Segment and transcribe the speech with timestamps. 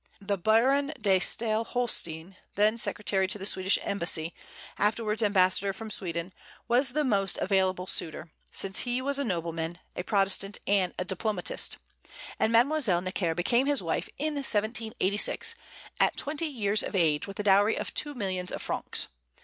[0.19, 4.33] The Baron de Staël Holstein, then secretary to the Swedish embassy,
[4.79, 6.33] afterwards ambassador from Sweden,
[6.67, 11.77] was the most available suitor, since he was a nobleman, a Protestant, and a diplomatist;
[12.39, 15.53] and Mademoiselle Necker became his wife, in 1786,
[15.99, 19.09] at twenty years of age, with a dowry of two millions of francs.